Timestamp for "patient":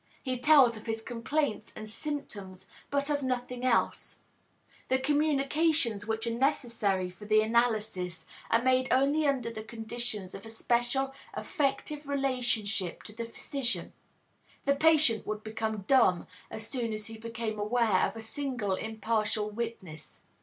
14.75-15.27